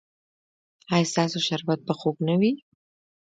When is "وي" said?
2.39-2.51